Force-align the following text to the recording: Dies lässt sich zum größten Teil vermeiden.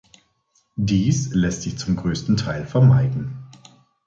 Dies 0.77 1.29
lässt 1.35 1.61
sich 1.61 1.77
zum 1.77 1.95
größten 1.95 2.35
Teil 2.35 2.65
vermeiden. 2.65 3.45